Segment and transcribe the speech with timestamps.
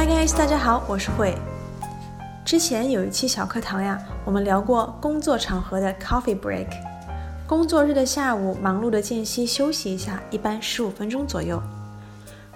[0.00, 1.36] Hi guys，大家好，我是慧。
[2.42, 6.68] 之前有一期小课堂呀，我们聊过工作场合的 coffee break。
[7.46, 11.62] 工作日的下午，忙碌的间隙休息一下，一般十五分钟左右。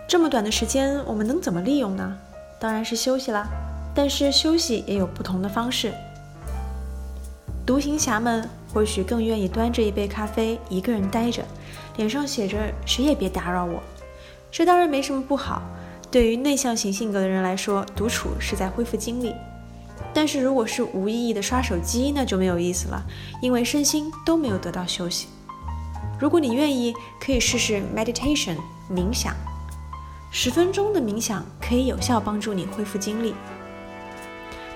[0.08, 2.16] 这么短的时间，我们能怎么利用呢？
[2.58, 3.46] 当然是休息啦。
[3.95, 5.92] 但是休息也有不同的方式。
[7.66, 11.45] 独行侠们或许更愿意端着一杯咖啡，一个人待着，
[11.98, 12.56] 脸上写着
[12.86, 13.82] “谁也别打扰我”。
[14.50, 15.61] 这当然没什么不好。
[16.14, 19.35] 对于内向型性格的人来说，独处是在恢复精力。
[20.13, 23.04] 但是如果是无意义的刷手机，那就没有意思了，
[23.43, 25.27] 因为身心都没有得到休息。
[26.17, 28.54] 如果你愿意，可以试试 meditation
[28.89, 29.35] 冥想，
[30.31, 33.34] 十分钟的冥想可以有效帮助你恢复精力。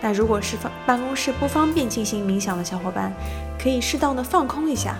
[0.00, 3.12] 那如果是放办公室不方便进行冥想的小伙伴，
[3.62, 4.97] 可以适当的放空一下，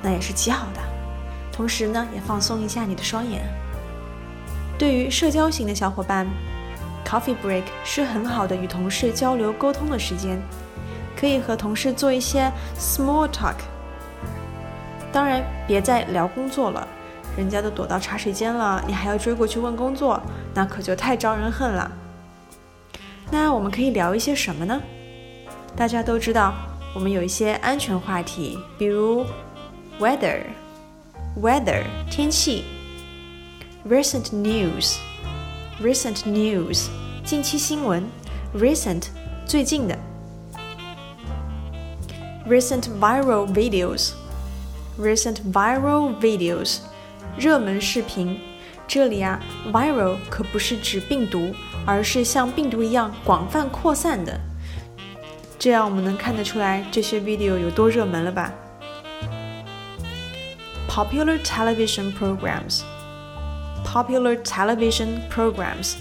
[0.00, 0.80] 那也是极好的。
[1.52, 3.42] 同时呢，也放松一下你的双眼。
[4.78, 6.26] 对于社交型的小伙伴
[7.06, 10.40] ，coffee break 是很好的与同事交流沟通的时间，
[11.16, 13.54] 可以和同事做一些 small talk。
[15.12, 16.88] 当然，别再聊工作了，
[17.36, 20.20] 人家都躲到茶水间了，你还要追过去问工作，
[20.54, 21.92] 那可就太招人恨了。
[23.30, 24.80] 那我们可以聊一些什么呢？
[25.76, 26.54] 大家都知道，
[26.94, 29.24] 我们有一些安全话题，比如
[30.00, 32.64] weather，weather 天气。
[33.87, 34.97] Recent news,
[35.81, 36.87] recent news，
[37.23, 38.03] 近期新闻。
[38.53, 39.03] Recent，
[39.45, 39.97] 最近的。
[42.47, 44.11] Recent viral videos,
[44.99, 46.79] recent viral videos，
[47.37, 48.39] 热门视频。
[48.87, 49.39] 这里啊，
[49.71, 51.53] viral 可不是指病毒，
[51.85, 54.39] 而是像病毒一样广泛扩散的。
[55.59, 58.53] 这样我们能看得出来这些 video 有多热门了吧？
[60.89, 62.81] Popular television programs。
[63.91, 65.95] Popular television programs，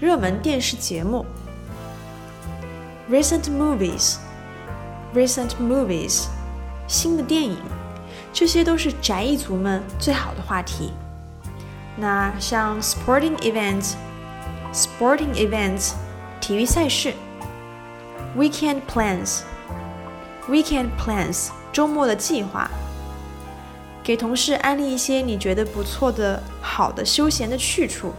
[0.00, 1.26] 热门电视节目。
[3.10, 6.26] Recent movies，recent movies，
[6.86, 7.58] 新的电影，
[8.32, 10.92] 这些都是宅一族们最好的话题。
[11.96, 15.92] 那像 sporting events，sporting events，
[16.40, 17.12] 体育赛事。
[18.36, 22.68] Weekend plans，weekend plans，周末的计划。
[24.09, 28.11] 给同事安利一些你觉得不错的、好的休闲的去处。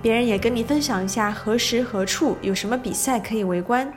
[0.00, 3.92] 别人也跟你分享一下何时何处有什么比赛可以围观。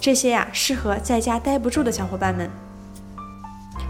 [0.00, 2.50] 这些呀，适合在家待不住的小伙伴们。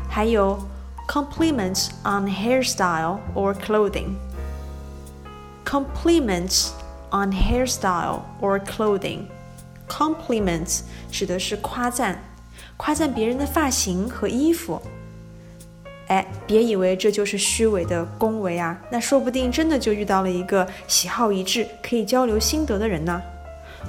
[0.08, 0.58] 还有
[1.06, 4.16] compliments on hairstyle or clothing。
[5.64, 6.70] compliments
[7.12, 9.20] on hairstyle or clothing。
[9.88, 10.80] compliments
[11.12, 12.20] 指的是夸赞，
[12.76, 14.82] 夸赞别人的发型和衣服。
[16.10, 23.22] 哎，别以为这就是虚伪的恭维啊，那说不定真的就遇到了一个喜好一致、可以交流心得的人呢。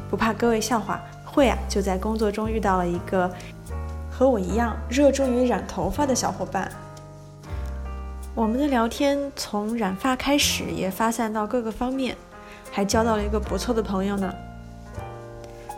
[0.08, 3.28] 不怕各位笑话，慧啊就在工作中遇到了一个
[4.12, 6.72] 和我一样热衷于染头发的小伙伴。
[8.36, 12.16] 我们的聊天从染发开始，也发散到各个方面，
[12.72, 14.32] 还交到了一个不错的朋友呢。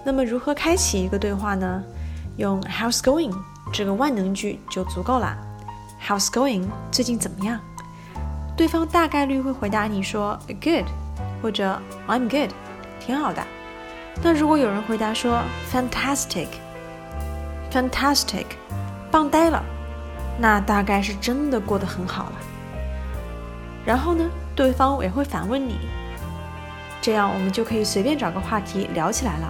[0.04, 1.82] 那么如何开启一个对话呢？
[2.36, 3.34] 用 How's going
[3.72, 5.38] 这个万能句就足够了。
[6.06, 6.66] How's going？
[6.92, 7.62] 最近怎么样？
[8.58, 10.84] 对方大概率会回答你说 Good，
[11.42, 12.50] 或者 I'm good，
[13.00, 13.42] 挺好的。
[14.22, 18.48] 那如果有人回答说 Fantastic，Fantastic，
[19.10, 19.64] 棒呆了，
[20.38, 22.34] 那大概是真的过得很好了。
[23.86, 25.88] 然后呢，对方也会反问你，
[27.02, 29.50] 这样我们就可以随便找个话题聊起来了。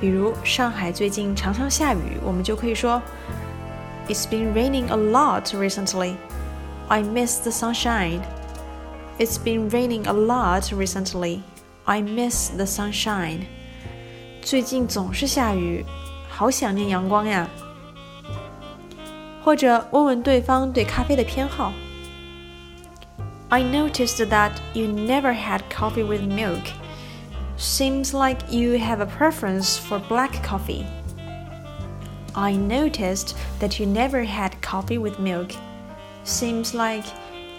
[0.00, 3.02] 比如上海最近常常下雨，我们就可以说。
[4.07, 6.17] It's been raining a lot recently.
[6.89, 8.21] I miss the sunshine.
[9.17, 11.41] It's been raining a lot recently.
[11.85, 13.45] I miss the sunshine.
[14.41, 15.85] 最近总是下雨，
[16.29, 17.47] 好想念阳光呀。
[19.43, 21.71] 或者问问对方对咖啡的偏好。
[23.49, 26.63] I noticed that you never had coffee with milk.
[27.57, 30.85] Seems like you have a preference for black coffee.
[32.33, 35.51] I noticed that you never had coffee with milk.
[36.25, 37.05] Seems like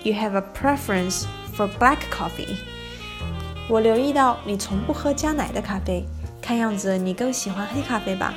[0.02, 1.26] you have a preference
[1.56, 2.56] for black coffee.
[3.68, 6.04] 我留意到你从不喝加奶的咖啡，
[6.42, 8.34] 看样子你更喜欢黑咖啡吧？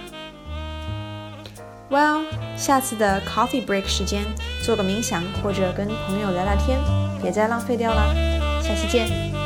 [1.89, 2.25] Well，
[2.57, 4.24] 下次的 coffee break 时间
[4.62, 6.80] 做个冥想或者跟朋友聊聊天，
[7.21, 8.13] 别再浪费掉了。
[8.62, 9.40] 下期见。